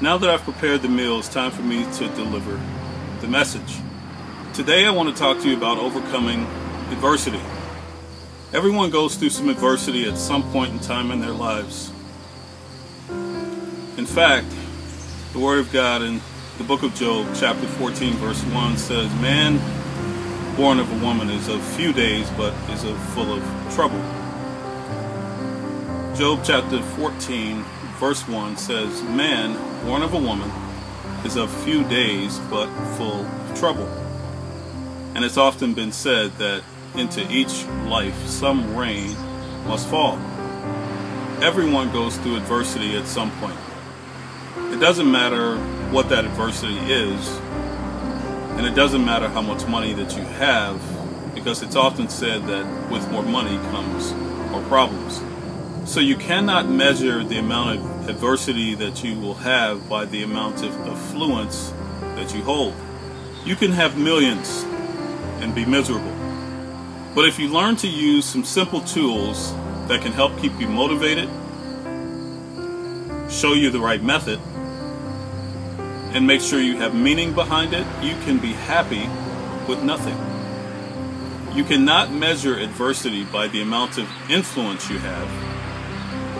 Now 0.00 0.18
that 0.18 0.28
I've 0.28 0.42
prepared 0.42 0.82
the 0.82 0.88
meal, 0.88 1.20
it's 1.20 1.28
time 1.28 1.52
for 1.52 1.62
me 1.62 1.84
to 1.84 2.08
deliver 2.16 2.60
the 3.20 3.28
message. 3.28 3.76
Today, 4.52 4.86
I 4.86 4.90
want 4.90 5.08
to 5.08 5.14
talk 5.14 5.40
to 5.42 5.48
you 5.48 5.56
about 5.56 5.78
overcoming 5.78 6.42
adversity. 6.90 7.40
Everyone 8.52 8.90
goes 8.90 9.14
through 9.14 9.30
some 9.30 9.48
adversity 9.48 10.08
at 10.08 10.18
some 10.18 10.42
point 10.50 10.72
in 10.72 10.80
time 10.80 11.12
in 11.12 11.20
their 11.20 11.30
lives. 11.32 11.92
In 13.96 14.04
fact, 14.04 14.46
the 15.32 15.38
Word 15.38 15.60
of 15.60 15.72
God 15.72 16.02
in 16.02 16.20
the 16.58 16.64
book 16.64 16.82
of 16.82 16.92
Job, 16.96 17.28
chapter 17.36 17.66
14, 17.66 18.14
verse 18.14 18.42
1 18.42 18.76
says, 18.76 19.12
Man 19.20 19.58
born 20.56 20.80
of 20.80 20.90
a 20.90 21.04
woman 21.04 21.30
is 21.30 21.46
of 21.48 21.62
few 21.76 21.92
days, 21.92 22.28
but 22.30 22.52
is 22.70 22.82
of 22.82 22.98
full 23.14 23.32
of 23.32 23.42
trouble. 23.74 24.00
Job 26.16 26.40
chapter 26.44 26.82
14, 26.82 27.64
verse 27.98 28.26
1 28.28 28.56
says, 28.56 29.02
Man 29.02 29.54
born 29.84 30.02
of 30.02 30.14
a 30.14 30.18
woman 30.18 30.50
is 31.24 31.36
of 31.36 31.50
few 31.64 31.84
days, 31.84 32.38
but 32.50 32.66
full 32.96 33.24
of 33.24 33.58
trouble. 33.58 33.86
And 35.14 35.24
it's 35.24 35.36
often 35.36 35.74
been 35.74 35.92
said 35.92 36.32
that 36.38 36.62
into 36.96 37.28
each 37.32 37.66
life 37.86 38.16
some 38.26 38.76
rain 38.76 39.14
must 39.66 39.88
fall. 39.88 40.18
Everyone 41.42 41.92
goes 41.92 42.16
through 42.18 42.36
adversity 42.36 42.96
at 42.96 43.06
some 43.06 43.30
point. 43.38 43.58
It 44.72 44.80
doesn't 44.80 45.10
matter 45.10 45.56
what 45.90 46.08
that 46.08 46.24
adversity 46.24 46.76
is, 46.76 47.28
and 48.56 48.66
it 48.66 48.74
doesn't 48.74 49.04
matter 49.04 49.28
how 49.28 49.42
much 49.42 49.66
money 49.66 49.92
that 49.94 50.16
you 50.16 50.22
have, 50.22 50.80
because 51.34 51.62
it's 51.62 51.76
often 51.76 52.08
said 52.08 52.46
that 52.46 52.90
with 52.90 53.10
more 53.10 53.22
money 53.22 53.56
comes 53.70 54.12
more 54.50 54.62
problems. 54.62 55.20
So 55.84 56.00
you 56.00 56.16
cannot 56.16 56.66
measure 56.66 57.22
the 57.22 57.38
amount 57.38 57.78
of 57.78 58.08
adversity 58.08 58.74
that 58.76 59.04
you 59.04 59.20
will 59.20 59.34
have 59.34 59.86
by 59.86 60.06
the 60.06 60.22
amount 60.22 60.62
of 60.62 60.74
affluence 60.88 61.74
that 62.16 62.34
you 62.34 62.42
hold. 62.42 62.74
You 63.44 63.54
can 63.54 63.70
have 63.70 63.98
millions 63.98 64.64
and 65.40 65.54
be 65.54 65.66
miserable. 65.66 66.12
But 67.14 67.28
if 67.28 67.38
you 67.38 67.48
learn 67.48 67.76
to 67.76 67.86
use 67.86 68.24
some 68.24 68.44
simple 68.44 68.80
tools 68.80 69.52
that 69.86 70.00
can 70.00 70.12
help 70.12 70.38
keep 70.40 70.58
you 70.58 70.68
motivated, 70.68 71.28
show 73.30 73.52
you 73.52 73.70
the 73.70 73.78
right 73.78 74.02
method, 74.02 74.40
and 76.14 76.26
make 76.26 76.40
sure 76.40 76.60
you 76.60 76.78
have 76.78 76.94
meaning 76.94 77.34
behind 77.34 77.74
it, 77.74 77.86
you 78.02 78.14
can 78.24 78.38
be 78.38 78.52
happy 78.52 79.06
with 79.68 79.82
nothing. 79.82 80.16
You 81.54 81.62
cannot 81.62 82.10
measure 82.10 82.58
adversity 82.58 83.24
by 83.24 83.48
the 83.48 83.60
amount 83.60 83.98
of 83.98 84.08
influence 84.30 84.88
you 84.88 84.98
have, 84.98 85.53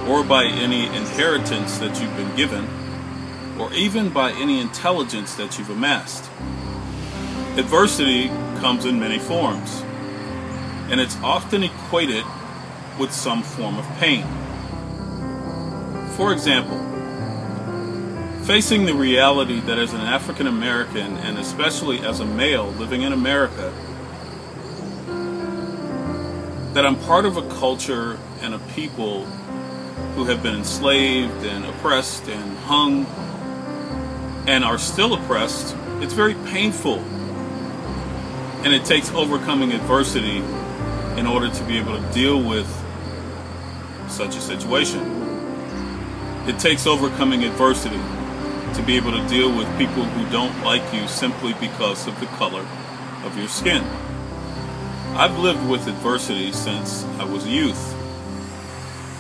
or 0.08 0.22
by 0.22 0.44
any 0.44 0.86
inheritance 0.86 1.78
that 1.78 2.00
you've 2.00 2.16
been 2.16 2.34
given, 2.36 2.68
or 3.58 3.72
even 3.72 4.10
by 4.10 4.32
any 4.32 4.60
intelligence 4.60 5.34
that 5.34 5.58
you've 5.58 5.70
amassed. 5.70 6.30
Adversity 7.56 8.28
comes 8.58 8.84
in 8.84 8.98
many 8.98 9.18
forms, 9.18 9.82
and 10.90 11.00
it's 11.00 11.16
often 11.22 11.62
equated 11.62 12.24
with 12.98 13.12
some 13.12 13.42
form 13.42 13.78
of 13.78 13.86
pain. 13.98 14.26
For 16.16 16.32
example, 16.32 16.78
facing 18.44 18.84
the 18.84 18.94
reality 18.94 19.60
that 19.60 19.78
as 19.78 19.94
an 19.94 20.00
African 20.00 20.46
American 20.46 21.16
and 21.16 21.38
especially 21.38 22.00
as 22.00 22.20
a 22.20 22.26
male 22.26 22.66
living 22.72 23.02
in 23.02 23.12
America, 23.12 23.72
that 26.74 26.84
I'm 26.84 26.96
part 26.96 27.24
of 27.24 27.36
a 27.36 27.48
culture 27.60 28.18
and 28.42 28.52
a 28.52 28.58
people 28.74 29.26
who 30.14 30.24
have 30.24 30.42
been 30.42 30.54
enslaved 30.54 31.44
and 31.44 31.64
oppressed 31.64 32.28
and 32.28 32.58
hung 32.58 33.04
and 34.46 34.64
are 34.64 34.78
still 34.78 35.14
oppressed, 35.14 35.76
it's 36.00 36.12
very 36.12 36.34
painful. 36.46 36.98
And 38.64 38.72
it 38.72 38.84
takes 38.84 39.10
overcoming 39.10 39.72
adversity 39.72 40.38
in 41.18 41.26
order 41.26 41.50
to 41.50 41.64
be 41.64 41.78
able 41.78 42.00
to 42.00 42.12
deal 42.12 42.42
with 42.42 42.66
such 44.08 44.36
a 44.36 44.40
situation. 44.40 45.02
It 46.46 46.58
takes 46.58 46.86
overcoming 46.86 47.44
adversity 47.44 48.00
to 48.74 48.82
be 48.82 48.96
able 48.96 49.12
to 49.12 49.26
deal 49.28 49.56
with 49.56 49.66
people 49.78 50.04
who 50.04 50.30
don't 50.30 50.62
like 50.62 50.82
you 50.92 51.06
simply 51.08 51.54
because 51.54 52.06
of 52.06 52.18
the 52.20 52.26
color 52.26 52.66
of 53.24 53.36
your 53.38 53.48
skin. 53.48 53.82
I've 55.16 55.38
lived 55.38 55.66
with 55.68 55.86
adversity 55.86 56.52
since 56.52 57.04
I 57.18 57.24
was 57.24 57.46
a 57.46 57.50
youth. 57.50 58.03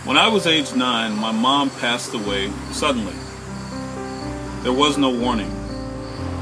When 0.04 0.16
I 0.16 0.28
was 0.28 0.46
age 0.46 0.74
nine, 0.74 1.16
my 1.16 1.32
mom 1.32 1.70
passed 1.70 2.14
away 2.14 2.50
suddenly. 2.72 3.14
There 4.62 4.72
was 4.72 4.98
no 4.98 5.10
warning. 5.10 5.50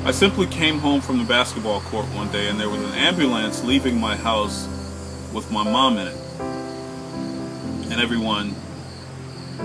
I 0.04 0.10
simply 0.10 0.46
came 0.46 0.78
home 0.78 1.00
from 1.00 1.18
the 1.18 1.24
basketball 1.24 1.80
court 1.80 2.06
one 2.06 2.30
day 2.32 2.48
and 2.48 2.58
there 2.58 2.68
was 2.68 2.82
an 2.82 2.94
ambulance 2.94 3.64
leaving 3.64 4.00
my 4.00 4.16
house 4.16 4.66
with 5.32 5.50
my 5.50 5.62
mom 5.62 5.96
in 5.98 6.08
it. 6.08 6.16
And 7.92 8.00
everyone 8.00 8.54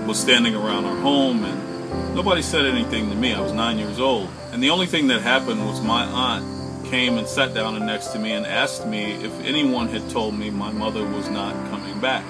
was 0.06 0.20
standing 0.20 0.56
around 0.56 0.86
our 0.86 0.98
home 0.98 1.44
and 1.44 1.68
Nobody 2.14 2.42
said 2.42 2.66
anything 2.66 3.10
to 3.10 3.16
me. 3.16 3.34
I 3.34 3.40
was 3.40 3.54
nine 3.54 3.78
years 3.78 4.00
old. 4.00 4.30
And 4.52 4.62
the 4.62 4.72
only 4.72 4.88
thing 4.88 5.08
that 5.08 5.22
happened 5.22 5.66
was 5.66 5.82
my 5.82 6.04
aunt 6.04 6.86
came 6.88 7.18
and 7.18 7.28
sat 7.28 7.54
down 7.54 7.78
next 7.86 8.08
to 8.08 8.20
me 8.20 8.32
and 8.32 8.46
asked 8.46 8.88
me 8.88 9.14
if 9.24 9.40
anyone 9.42 9.88
had 9.88 10.10
told 10.10 10.38
me 10.38 10.50
my 10.50 10.72
mother 10.72 11.06
was 11.06 11.30
not 11.30 11.54
coming 11.70 12.00
back. 12.00 12.26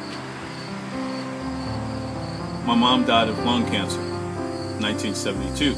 My 2.68 2.76
mom 2.76 3.06
died 3.06 3.30
of 3.30 3.40
lung 3.46 3.66
cancer 3.66 4.02
in 4.02 4.82
1972. 4.82 5.74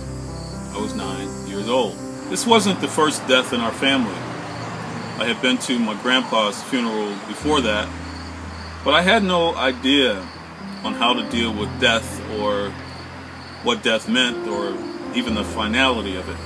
I 0.76 0.82
was 0.82 0.96
nine 0.96 1.28
years 1.48 1.70
old. 1.70 1.96
This 2.32 2.48
wasn't 2.48 2.82
the 2.82 2.88
first 2.88 3.28
death 3.28 3.54
in 3.54 3.60
our 3.60 3.72
family. 3.72 4.16
I 5.22 5.26
had 5.32 5.40
been 5.40 5.60
to 5.60 5.78
my 5.78 5.94
grandpa's 6.02 6.64
funeral 6.64 7.10
before 7.28 7.62
that, 7.62 7.88
but 8.84 8.96
I 8.96 9.04
had 9.04 9.22
no 9.24 9.56
idea 9.56 10.16
on 10.84 10.96
how 10.96 11.14
to 11.14 11.30
deal 11.30 11.54
with 11.54 11.70
death 11.80 12.20
or 12.40 12.72
what 13.62 13.84
death 13.84 14.10
meant 14.10 14.48
or 14.48 14.76
even 15.16 15.36
the 15.36 15.44
finality 15.44 16.16
of 16.16 16.28
it. 16.28 16.38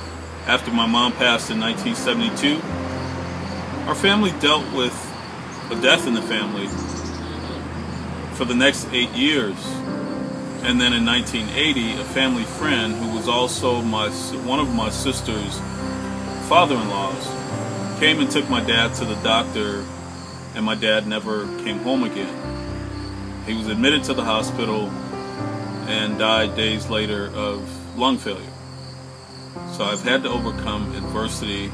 After 0.46 0.72
my 0.72 0.86
mom 0.86 1.14
passed 1.14 1.52
in 1.52 1.62
1972, 1.62 2.56
our 3.88 3.96
family 3.96 4.32
dealt 4.42 4.70
with 4.74 4.94
a 5.72 5.82
death 5.82 6.06
in 6.06 6.14
the 6.14 6.22
family 6.22 6.68
for 8.36 8.44
the 8.44 8.56
next 8.56 8.90
eight 8.92 9.12
years. 9.12 9.56
And 10.66 10.80
then 10.80 10.94
in 10.94 11.06
1980, 11.06 12.02
a 12.02 12.06
family 12.06 12.46
friend 12.46 12.96
who 12.96 13.16
was 13.16 13.28
also 13.28 13.82
my 13.82 14.10
one 14.46 14.60
of 14.60 14.74
my 14.74 14.90
sister's 14.90 15.60
father-in-laws 16.48 18.00
came 18.00 18.20
and 18.20 18.32
took 18.32 18.50
my 18.50 18.64
dad 18.64 18.94
to 18.96 19.06
the 19.06 19.16
doctor, 19.16 19.84
and 20.56 20.66
my 20.66 20.76
dad 20.76 21.06
never 21.06 21.46
came 21.64 21.80
home 21.80 22.04
again. 22.04 22.34
He 23.46 23.56
was 23.56 23.68
admitted 23.68 24.06
to 24.06 24.14
the 24.14 24.24
hospital 24.24 24.90
and 25.88 26.18
died 26.18 26.56
days 26.56 26.90
later 26.90 27.30
of 27.36 27.98
lung 27.98 28.18
failure. 28.18 28.50
So 29.74 29.84
I've 29.84 30.02
had 30.02 30.24
to 30.24 30.30
overcome 30.30 30.96
adversity 30.96 31.70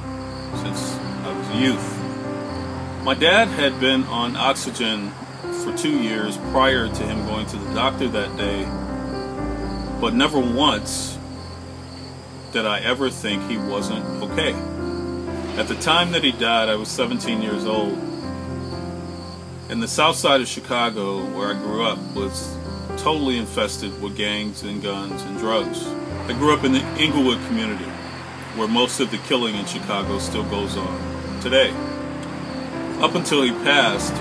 since 0.55 0.95
I 1.23 1.37
was 1.37 1.49
a 1.49 1.57
youth. 1.57 3.03
My 3.03 3.13
dad 3.13 3.49
had 3.49 3.79
been 3.79 4.03
on 4.05 4.35
oxygen 4.35 5.11
for 5.63 5.75
two 5.77 5.99
years 6.01 6.37
prior 6.51 6.87
to 6.87 7.03
him 7.03 7.25
going 7.25 7.45
to 7.47 7.57
the 7.57 7.73
doctor 7.73 8.07
that 8.07 8.37
day, 8.37 8.63
but 9.99 10.13
never 10.13 10.39
once 10.39 11.17
did 12.51 12.65
I 12.65 12.79
ever 12.79 13.09
think 13.09 13.43
he 13.49 13.57
wasn't 13.57 14.05
okay. 14.23 14.53
At 15.59 15.67
the 15.67 15.75
time 15.75 16.11
that 16.13 16.23
he 16.23 16.31
died, 16.31 16.69
I 16.69 16.75
was 16.75 16.87
17 16.87 17.41
years 17.41 17.65
old. 17.65 17.97
And 19.69 19.83
the 19.83 19.87
south 19.87 20.15
side 20.15 20.41
of 20.41 20.47
Chicago, 20.47 21.25
where 21.37 21.53
I 21.53 21.59
grew 21.59 21.83
up, 21.83 21.99
was 22.15 22.57
totally 22.97 23.37
infested 23.37 24.01
with 24.01 24.17
gangs 24.17 24.63
and 24.63 24.81
guns 24.81 25.21
and 25.21 25.37
drugs. 25.37 25.85
I 26.27 26.33
grew 26.33 26.53
up 26.53 26.63
in 26.63 26.71
the 26.71 26.83
Englewood 26.97 27.39
community, 27.47 27.85
where 28.55 28.67
most 28.67 28.99
of 28.99 29.11
the 29.11 29.17
killing 29.19 29.55
in 29.55 29.65
Chicago 29.65 30.17
still 30.19 30.43
goes 30.49 30.75
on 30.75 31.41
today. 31.41 31.71
Up 33.01 33.15
until 33.15 33.43
he 33.43 33.51
passed, 33.51 34.13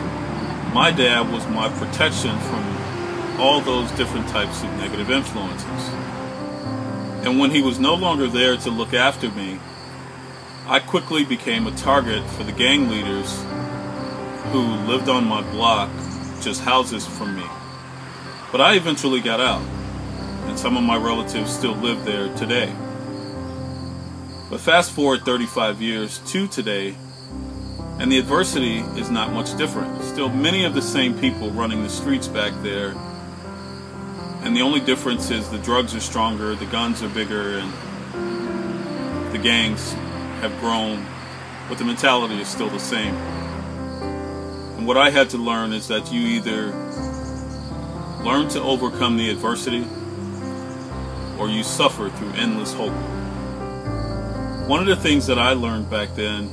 my 0.78 0.92
dad 0.92 1.28
was 1.32 1.44
my 1.48 1.68
protection 1.80 2.38
from 2.38 3.40
all 3.40 3.60
those 3.60 3.90
different 3.96 4.28
types 4.28 4.62
of 4.62 4.70
negative 4.74 5.10
influences. 5.10 5.88
And 7.26 7.40
when 7.40 7.50
he 7.50 7.60
was 7.60 7.80
no 7.80 7.96
longer 7.96 8.28
there 8.28 8.56
to 8.58 8.70
look 8.70 8.94
after 8.94 9.28
me, 9.32 9.58
I 10.68 10.78
quickly 10.78 11.24
became 11.24 11.66
a 11.66 11.72
target 11.72 12.24
for 12.30 12.44
the 12.44 12.52
gang 12.52 12.88
leaders 12.88 13.42
who 14.52 14.62
lived 14.86 15.08
on 15.08 15.24
my 15.24 15.42
block 15.50 15.90
just 16.40 16.60
houses 16.60 17.04
from 17.04 17.34
me. 17.34 17.46
But 18.52 18.60
I 18.60 18.76
eventually 18.76 19.20
got 19.20 19.40
out, 19.40 19.62
and 20.46 20.56
some 20.56 20.76
of 20.76 20.84
my 20.84 20.96
relatives 20.96 21.52
still 21.52 21.74
live 21.74 22.04
there 22.04 22.32
today. 22.36 22.72
But 24.48 24.60
fast 24.60 24.92
forward 24.92 25.24
35 25.24 25.82
years 25.82 26.20
to 26.30 26.46
today, 26.46 26.94
and 27.98 28.12
the 28.12 28.18
adversity 28.18 28.78
is 28.96 29.10
not 29.10 29.32
much 29.32 29.56
different. 29.56 30.02
Still, 30.04 30.28
many 30.28 30.64
of 30.64 30.74
the 30.74 30.82
same 30.82 31.18
people 31.18 31.50
running 31.50 31.82
the 31.82 31.88
streets 31.88 32.28
back 32.28 32.52
there, 32.62 32.94
And 34.40 34.56
the 34.56 34.62
only 34.62 34.78
difference 34.80 35.30
is 35.30 35.50
the 35.50 35.58
drugs 35.58 35.94
are 35.96 36.00
stronger, 36.00 36.54
the 36.54 36.66
guns 36.66 37.02
are 37.02 37.08
bigger, 37.08 37.58
and 37.58 37.72
the 39.32 39.38
gangs 39.38 39.92
have 40.40 40.56
grown, 40.60 41.04
but 41.68 41.76
the 41.76 41.84
mentality 41.84 42.40
is 42.40 42.46
still 42.46 42.70
the 42.70 42.78
same. 42.78 43.14
And 44.78 44.86
what 44.86 44.96
I 44.96 45.10
had 45.10 45.28
to 45.30 45.38
learn 45.38 45.72
is 45.72 45.88
that 45.88 46.12
you 46.12 46.20
either 46.20 46.66
learn 48.24 48.48
to 48.50 48.62
overcome 48.62 49.16
the 49.16 49.28
adversity 49.28 49.84
or 51.36 51.48
you 51.48 51.64
suffer 51.64 52.08
through 52.08 52.30
endless 52.30 52.72
hope. 52.72 52.92
One 54.68 54.80
of 54.80 54.86
the 54.86 54.96
things 54.96 55.26
that 55.26 55.38
I 55.38 55.52
learned 55.52 55.90
back 55.90 56.14
then 56.14 56.52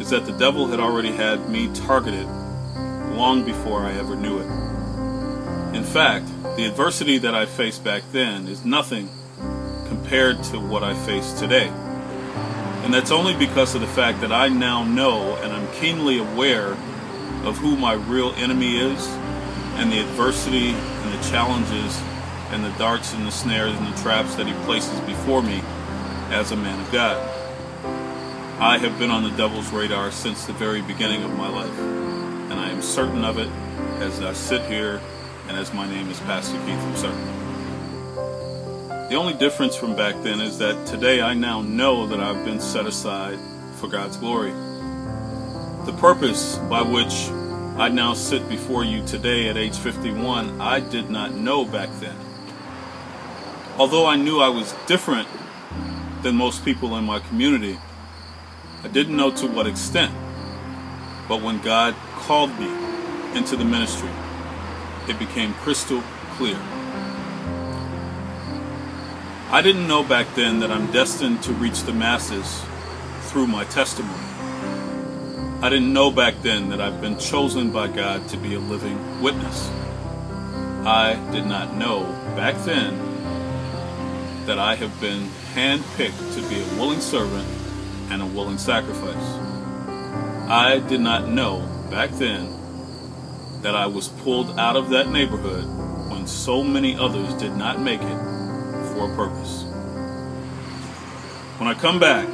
is 0.00 0.10
that 0.10 0.26
the 0.26 0.32
devil 0.32 0.66
had 0.66 0.80
already 0.80 1.10
had 1.10 1.48
me 1.48 1.72
targeted 1.74 2.26
long 3.14 3.44
before 3.44 3.80
I 3.80 3.92
ever 3.92 4.16
knew 4.16 4.38
it. 4.38 4.46
In 5.76 5.84
fact, 5.84 6.26
the 6.56 6.66
adversity 6.66 7.18
that 7.18 7.34
I 7.34 7.46
faced 7.46 7.82
back 7.82 8.02
then 8.12 8.46
is 8.48 8.64
nothing 8.64 9.08
compared 9.88 10.42
to 10.44 10.60
what 10.60 10.82
I 10.82 10.94
face 10.94 11.32
today. 11.32 11.68
And 12.84 12.92
that's 12.92 13.10
only 13.10 13.34
because 13.34 13.74
of 13.74 13.80
the 13.80 13.86
fact 13.86 14.20
that 14.20 14.30
I 14.30 14.48
now 14.48 14.84
know 14.84 15.36
and 15.36 15.52
I'm 15.52 15.72
keenly 15.74 16.18
aware 16.18 16.72
of 17.44 17.58
who 17.58 17.76
my 17.76 17.94
real 17.94 18.32
enemy 18.36 18.76
is 18.76 19.06
and 19.76 19.90
the 19.90 20.00
adversity 20.00 20.70
and 20.70 21.12
the 21.12 21.28
challenges 21.30 22.00
and 22.50 22.64
the 22.64 22.70
darts 22.78 23.14
and 23.14 23.26
the 23.26 23.32
snares 23.32 23.74
and 23.74 23.86
the 23.86 24.00
traps 24.00 24.34
that 24.36 24.46
he 24.46 24.52
places 24.64 24.98
before 25.00 25.42
me 25.42 25.60
as 26.30 26.52
a 26.52 26.56
man 26.56 26.80
of 26.80 26.92
God. 26.92 27.16
I 28.60 28.78
have 28.78 29.00
been 29.00 29.10
on 29.10 29.24
the 29.24 29.36
devil's 29.36 29.72
radar 29.72 30.12
since 30.12 30.46
the 30.46 30.52
very 30.52 30.80
beginning 30.80 31.24
of 31.24 31.36
my 31.36 31.48
life, 31.48 31.76
and 31.76 32.52
I 32.52 32.70
am 32.70 32.80
certain 32.82 33.24
of 33.24 33.36
it 33.36 33.48
as 34.00 34.22
I 34.22 34.32
sit 34.32 34.62
here 34.70 35.00
and 35.48 35.56
as 35.56 35.74
my 35.74 35.88
name 35.88 36.08
is 36.08 36.20
Pastor 36.20 36.56
Keith, 36.58 36.78
I'm 36.78 36.96
certain. 36.96 37.26
The 39.08 39.16
only 39.16 39.34
difference 39.34 39.74
from 39.74 39.96
back 39.96 40.14
then 40.22 40.40
is 40.40 40.56
that 40.58 40.86
today 40.86 41.20
I 41.20 41.34
now 41.34 41.62
know 41.62 42.06
that 42.06 42.20
I've 42.20 42.44
been 42.44 42.60
set 42.60 42.86
aside 42.86 43.40
for 43.74 43.88
God's 43.88 44.16
glory. 44.16 44.52
The 45.84 45.96
purpose 45.98 46.56
by 46.70 46.82
which 46.82 47.28
I 47.76 47.88
now 47.88 48.14
sit 48.14 48.48
before 48.48 48.84
you 48.84 49.04
today 49.04 49.48
at 49.48 49.56
age 49.56 49.76
51, 49.76 50.60
I 50.60 50.78
did 50.78 51.10
not 51.10 51.34
know 51.34 51.64
back 51.64 51.90
then. 51.98 52.16
Although 53.78 54.06
I 54.06 54.14
knew 54.14 54.38
I 54.38 54.48
was 54.48 54.76
different 54.86 55.26
than 56.22 56.36
most 56.36 56.64
people 56.64 56.96
in 56.96 57.04
my 57.04 57.18
community, 57.18 57.80
I 58.84 58.88
didn't 58.88 59.16
know 59.16 59.30
to 59.30 59.46
what 59.46 59.66
extent. 59.66 60.12
But 61.26 61.40
when 61.40 61.58
God 61.62 61.94
called 62.16 62.50
me 62.60 62.70
into 63.34 63.56
the 63.56 63.64
ministry, 63.64 64.10
it 65.08 65.18
became 65.18 65.54
crystal 65.54 66.02
clear. 66.32 66.58
I 69.50 69.62
didn't 69.62 69.88
know 69.88 70.02
back 70.02 70.26
then 70.34 70.60
that 70.60 70.70
I'm 70.70 70.92
destined 70.92 71.42
to 71.44 71.52
reach 71.54 71.84
the 71.84 71.94
masses 71.94 72.62
through 73.22 73.46
my 73.46 73.64
testimony. 73.64 74.12
I 75.62 75.70
didn't 75.70 75.94
know 75.94 76.10
back 76.10 76.34
then 76.42 76.68
that 76.68 76.80
I've 76.82 77.00
been 77.00 77.18
chosen 77.18 77.72
by 77.72 77.88
God 77.88 78.28
to 78.28 78.36
be 78.36 78.52
a 78.52 78.58
living 78.58 79.22
witness. 79.22 79.70
I 80.84 81.14
did 81.32 81.46
not 81.46 81.74
know 81.74 82.02
back 82.36 82.54
then 82.66 82.98
that 84.44 84.58
I 84.58 84.74
have 84.74 85.00
been 85.00 85.28
handpicked 85.54 86.34
to 86.34 86.48
be 86.50 86.60
a 86.60 86.78
willing 86.78 87.00
servant 87.00 87.48
and 88.10 88.22
a 88.22 88.26
willing 88.26 88.58
sacrifice. 88.58 89.38
I 90.48 90.82
did 90.88 91.00
not 91.00 91.28
know 91.28 91.66
back 91.90 92.10
then 92.10 92.48
that 93.62 93.74
I 93.74 93.86
was 93.86 94.08
pulled 94.08 94.58
out 94.58 94.76
of 94.76 94.90
that 94.90 95.08
neighborhood 95.10 95.64
when 96.10 96.26
so 96.26 96.62
many 96.62 96.96
others 96.96 97.32
did 97.34 97.56
not 97.56 97.80
make 97.80 98.02
it 98.02 98.18
for 98.92 99.10
a 99.10 99.16
purpose. 99.16 99.64
When 101.58 101.68
I 101.68 101.74
come 101.74 101.98
back, 101.98 102.28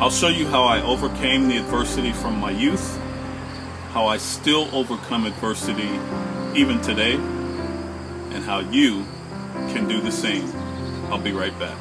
I'll 0.00 0.10
show 0.10 0.28
you 0.28 0.46
how 0.46 0.64
I 0.64 0.82
overcame 0.82 1.48
the 1.48 1.58
adversity 1.58 2.12
from 2.12 2.38
my 2.40 2.50
youth, 2.50 3.00
how 3.92 4.06
I 4.06 4.16
still 4.16 4.68
overcome 4.74 5.26
adversity 5.26 5.88
even 6.58 6.80
today, 6.80 7.14
and 7.14 8.44
how 8.44 8.58
you 8.60 9.04
can 9.72 9.88
do 9.88 10.00
the 10.00 10.12
same. 10.12 10.50
I'll 11.10 11.18
be 11.18 11.32
right 11.32 11.56
back. 11.58 11.78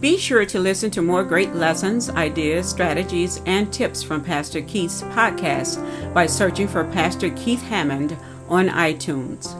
Be 0.00 0.18
sure 0.18 0.44
to 0.44 0.60
listen 0.60 0.90
to 0.90 1.00
more 1.00 1.24
great 1.24 1.54
lessons, 1.54 2.10
ideas, 2.10 2.68
strategies, 2.68 3.40
and 3.46 3.72
tips 3.72 4.02
from 4.02 4.22
Pastor 4.22 4.60
Keith's 4.60 5.00
podcast 5.02 6.12
by 6.12 6.26
searching 6.26 6.68
for 6.68 6.84
Pastor 6.84 7.30
Keith 7.30 7.62
Hammond 7.62 8.14
on 8.50 8.68
iTunes. 8.68 9.54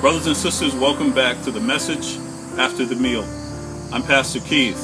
Brothers 0.00 0.26
and 0.26 0.36
sisters, 0.36 0.74
welcome 0.74 1.12
back 1.12 1.42
to 1.42 1.50
the 1.50 1.60
message 1.60 2.16
after 2.58 2.86
the 2.86 2.96
meal. 2.96 3.22
I'm 3.92 4.02
Pastor 4.02 4.40
Keith, 4.40 4.82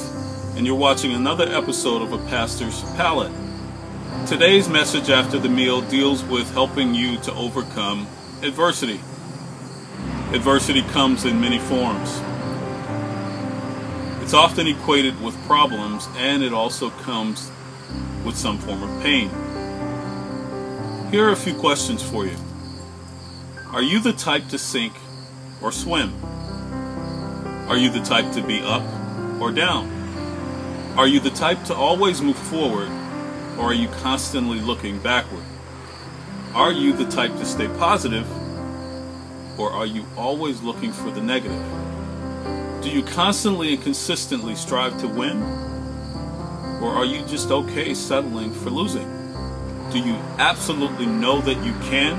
and 0.56 0.66
you're 0.66 0.76
watching 0.76 1.14
another 1.14 1.48
episode 1.48 2.02
of 2.02 2.12
A 2.12 2.18
Pastor's 2.28 2.82
Palate. 2.96 3.32
Today's 4.26 4.68
message 4.68 5.08
after 5.08 5.38
the 5.38 5.48
meal 5.48 5.80
deals 5.80 6.22
with 6.24 6.52
helping 6.52 6.94
you 6.94 7.16
to 7.20 7.32
overcome 7.32 8.06
adversity. 8.42 9.00
Adversity 10.34 10.82
comes 10.82 11.24
in 11.24 11.40
many 11.40 11.58
forms. 11.58 12.20
It's 14.28 14.34
often 14.34 14.66
equated 14.66 15.18
with 15.22 15.34
problems 15.46 16.06
and 16.14 16.42
it 16.42 16.52
also 16.52 16.90
comes 16.90 17.50
with 18.26 18.36
some 18.36 18.58
form 18.58 18.82
of 18.82 19.02
pain. 19.02 19.30
Here 21.10 21.26
are 21.26 21.32
a 21.32 21.34
few 21.34 21.54
questions 21.54 22.02
for 22.02 22.26
you. 22.26 22.36
Are 23.72 23.80
you 23.80 24.00
the 24.00 24.12
type 24.12 24.46
to 24.48 24.58
sink 24.58 24.92
or 25.62 25.72
swim? 25.72 26.12
Are 27.70 27.78
you 27.78 27.90
the 27.90 28.02
type 28.02 28.30
to 28.34 28.42
be 28.42 28.60
up 28.60 28.82
or 29.40 29.50
down? 29.50 29.88
Are 30.98 31.08
you 31.08 31.20
the 31.20 31.30
type 31.30 31.64
to 31.64 31.74
always 31.74 32.20
move 32.20 32.36
forward 32.36 32.90
or 33.58 33.70
are 33.70 33.74
you 33.74 33.88
constantly 34.02 34.60
looking 34.60 34.98
backward? 34.98 35.44
Are 36.54 36.70
you 36.70 36.92
the 36.92 37.06
type 37.06 37.32
to 37.36 37.46
stay 37.46 37.68
positive 37.78 38.30
or 39.58 39.72
are 39.72 39.86
you 39.86 40.04
always 40.18 40.60
looking 40.60 40.92
for 40.92 41.10
the 41.10 41.22
negative? 41.22 41.77
Do 42.82 42.90
you 42.90 43.02
constantly 43.02 43.74
and 43.74 43.82
consistently 43.82 44.54
strive 44.54 44.98
to 45.00 45.08
win? 45.08 45.42
Or 46.80 46.92
are 46.94 47.04
you 47.04 47.26
just 47.26 47.50
okay 47.50 47.92
settling 47.92 48.52
for 48.52 48.70
losing? 48.70 49.08
Do 49.90 49.98
you 49.98 50.14
absolutely 50.38 51.06
know 51.06 51.40
that 51.40 51.64
you 51.64 51.72
can? 51.90 52.16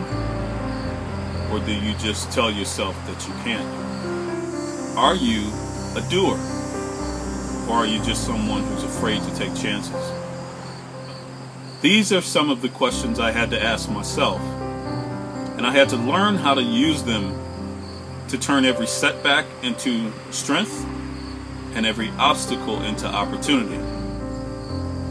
Or 1.49 1.59
do 1.65 1.73
you 1.73 1.93
just 1.93 2.31
tell 2.31 2.51
yourself 2.51 2.95
that 3.07 3.25
you 3.25 3.33
can't? 3.43 4.97
Are 4.97 5.15
you 5.15 5.49
a 5.95 6.05
doer? 6.09 6.37
Or 7.69 7.77
are 7.77 7.87
you 7.87 8.03
just 8.03 8.25
someone 8.25 8.63
who's 8.63 8.83
afraid 8.83 9.23
to 9.23 9.35
take 9.35 9.55
chances? 9.55 10.11
These 11.81 12.11
are 12.11 12.21
some 12.21 12.49
of 12.49 12.61
the 12.61 12.69
questions 12.69 13.17
I 13.17 13.31
had 13.31 13.49
to 13.51 13.63
ask 13.63 13.89
myself, 13.89 14.41
and 15.57 15.65
I 15.65 15.71
had 15.71 15.87
to 15.89 15.95
learn 15.95 16.35
how 16.35 16.53
to 16.53 16.61
use 16.61 17.03
them 17.03 17.33
to 18.29 18.37
turn 18.37 18.63
every 18.63 18.87
setback 18.87 19.45
into 19.63 20.13
strength 20.31 20.85
and 21.73 21.85
every 21.85 22.09
obstacle 22.11 22.81
into 22.83 23.05
opportunity. 23.07 23.83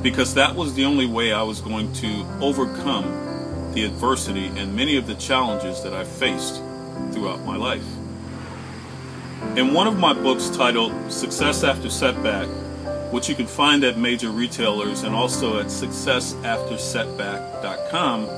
Because 0.02 0.32
that 0.34 0.54
was 0.54 0.74
the 0.74 0.84
only 0.84 1.06
way 1.06 1.32
I 1.32 1.42
was 1.42 1.60
going 1.60 1.92
to 1.94 2.24
overcome 2.40 3.72
the 3.74 3.84
adversity 3.84 4.46
and 4.46 4.74
many 4.74 4.96
of 4.96 5.06
the 5.06 5.16
challenges 5.16 5.82
that 5.82 5.92
I 5.92 6.04
faced 6.04 6.62
throughout 7.12 7.44
my 7.44 7.56
life. 7.56 7.84
In 9.56 9.74
one 9.74 9.86
of 9.86 9.98
my 9.98 10.14
books 10.14 10.48
titled 10.50 11.12
Success 11.12 11.62
After 11.64 11.90
Setback, 11.90 12.48
which 13.12 13.28
you 13.28 13.34
can 13.34 13.46
find 13.46 13.84
at 13.84 13.98
major 13.98 14.30
retailers 14.30 15.02
and 15.02 15.14
also 15.14 15.58
at 15.58 15.66
successaftersetback.com, 15.66 18.30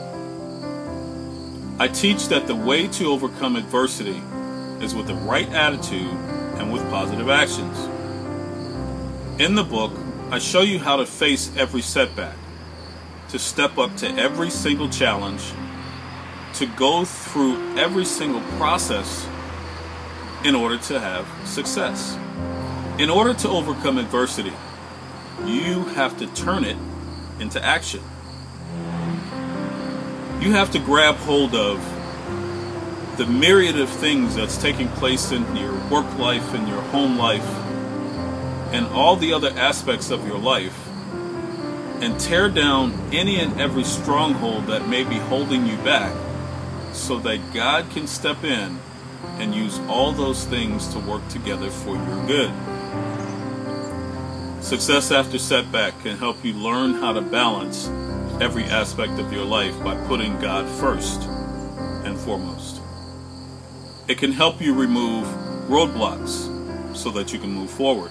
I 1.81 1.89
teach 1.89 2.29
that 2.29 2.47
the 2.47 2.55
way 2.55 2.87
to 2.89 3.07
overcome 3.07 3.57
adversity 3.57 4.21
is 4.81 4.95
with 4.95 5.07
the 5.07 5.15
right 5.15 5.49
attitude 5.51 6.11
and 6.59 6.73
with 6.73 6.83
positive 6.91 7.29
actions. 7.29 7.79
In 9.41 9.55
the 9.55 9.65
book, 9.65 9.93
I 10.31 10.39
show 10.39 10.63
you 10.63 10.79
how 10.79 10.97
to 10.97 11.07
face 11.07 11.51
every 11.57 11.83
setback, 11.83 12.37
to 13.31 13.39
step 13.39 13.79
up 13.79 13.97
to 13.97 14.09
every 14.17 14.51
single 14.51 14.89
challenge, 14.89 15.43
to 16.55 16.67
go 16.67 17.05
through 17.05 17.77
every 17.77 18.05
single 18.05 18.41
process 18.59 19.27
in 20.45 20.55
order 20.55 20.79
to 20.79 20.99
have 21.01 21.27
success. 21.47 22.17
In 22.99 23.11
order 23.11 23.35
to 23.35 23.49
overcome 23.49 23.99
adversity, 23.99 24.53
you 25.45 25.85
have 25.95 26.19
to 26.19 26.27
turn 26.29 26.65
it 26.65 26.77
into 27.39 27.65
action. 27.65 28.03
You 30.41 30.53
have 30.53 30.71
to 30.73 30.79
grab 30.79 31.17
hold 31.17 31.55
of 31.55 31.79
the 33.21 33.27
myriad 33.27 33.79
of 33.79 33.91
things 33.91 34.35
that's 34.35 34.57
taking 34.57 34.89
place 34.89 35.31
in 35.31 35.45
your 35.55 35.75
work 35.91 36.19
life 36.19 36.55
and 36.55 36.67
your 36.67 36.81
home 36.85 37.19
life 37.19 37.47
and 38.73 38.87
all 38.87 39.15
the 39.15 39.31
other 39.31 39.51
aspects 39.59 40.11
of 40.11 40.27
your 40.27 40.39
life 40.39 40.89
and 42.01 42.19
tear 42.19 42.49
down 42.49 42.95
any 43.13 43.39
and 43.39 43.61
every 43.61 43.85
stronghold 43.85 44.67
that 44.69 44.89
may 44.89 45.05
be 45.05 45.17
holding 45.17 45.67
you 45.67 45.77
back 45.85 46.17
so 46.95 47.19
that 47.19 47.39
God 47.53 47.91
can 47.91 48.07
step 48.07 48.43
in 48.43 48.79
and 49.37 49.55
use 49.55 49.79
all 49.81 50.13
those 50.13 50.47
things 50.47 50.89
to 50.95 50.99
work 51.01 51.29
together 51.29 51.69
for 51.69 51.97
your 51.97 52.27
good. 52.27 52.51
Success 54.65 55.13
after 55.13 55.39
setback 55.39 55.93
can 56.03 56.17
help 56.17 56.43
you 56.43 56.55
learn 56.55 56.95
how 56.95 57.13
to 57.13 57.21
balance 57.21 57.89
every 58.41 58.65
aspect 58.65 59.19
of 59.21 59.31
your 59.31 59.45
life 59.45 59.79
by 59.85 59.95
putting 60.07 60.41
God 60.41 60.67
first 60.81 61.21
and 62.07 62.19
foremost. 62.19 62.80
It 64.11 64.19
can 64.19 64.33
help 64.33 64.61
you 64.61 64.75
remove 64.75 65.25
roadblocks 65.69 66.97
so 66.97 67.11
that 67.11 67.33
you 67.33 67.39
can 67.39 67.53
move 67.53 67.71
forward. 67.71 68.11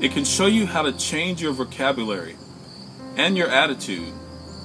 It 0.00 0.10
can 0.10 0.24
show 0.24 0.46
you 0.46 0.66
how 0.66 0.82
to 0.82 0.90
change 0.90 1.40
your 1.40 1.52
vocabulary 1.52 2.34
and 3.16 3.36
your 3.36 3.46
attitude 3.46 4.12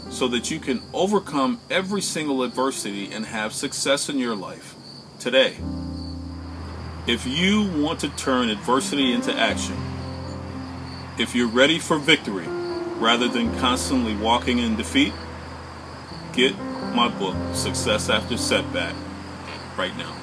so 0.09 0.27
that 0.29 0.49
you 0.49 0.57
can 0.59 0.81
overcome 0.91 1.59
every 1.69 2.01
single 2.01 2.41
adversity 2.41 3.11
and 3.11 3.27
have 3.27 3.53
success 3.53 4.09
in 4.09 4.17
your 4.17 4.35
life 4.35 4.73
today. 5.19 5.55
If 7.05 7.27
you 7.27 7.71
want 7.83 7.99
to 7.99 8.09
turn 8.09 8.49
adversity 8.49 9.13
into 9.13 9.31
action, 9.35 9.77
if 11.19 11.35
you're 11.35 11.47
ready 11.47 11.77
for 11.77 11.99
victory 11.99 12.47
rather 12.97 13.27
than 13.27 13.55
constantly 13.59 14.15
walking 14.15 14.57
in 14.57 14.77
defeat, 14.77 15.13
get 16.33 16.57
my 16.95 17.07
book, 17.07 17.35
Success 17.53 18.09
After 18.09 18.35
Setback, 18.35 18.95
right 19.77 19.95
now. 19.97 20.13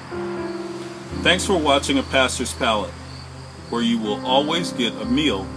Thanks 1.21 1.45
for 1.45 1.57
watching 1.57 1.97
A 1.97 2.03
Pastor's 2.03 2.53
Palate, 2.53 2.91
where 3.69 3.81
you 3.81 3.97
will 3.97 4.25
always 4.25 4.71
get 4.73 4.93
a 4.93 5.05
meal 5.05 5.47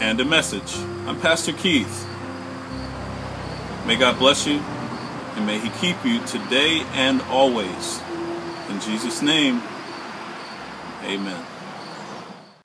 and 0.00 0.20
a 0.20 0.24
message. 0.24 0.76
I'm 1.06 1.20
Pastor 1.20 1.52
Keith. 1.52 2.06
May 3.86 3.96
God 3.96 4.18
bless 4.18 4.46
you, 4.46 4.58
and 5.36 5.46
may 5.46 5.58
He 5.58 5.70
keep 5.80 6.02
you 6.04 6.24
today 6.26 6.80
and 6.92 7.20
always. 7.22 8.00
In 8.68 8.80
Jesus' 8.80 9.22
name, 9.22 9.62
amen. 11.04 11.55